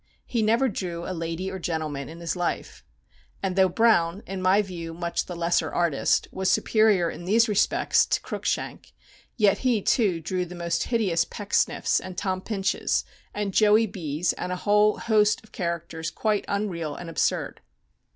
[0.25, 2.83] He never drew a lady or gentleman in his life.
[3.43, 8.07] And though Browne, in my view much the lesser artist, was superior in these respects
[8.07, 8.93] to Cruikshank,
[9.37, 14.51] yet he too drew the most hideous Pecksniffs, and Tom Pinches, and Joey B.'s, and
[14.51, 17.61] a whole host of characters quite unreal and absurd.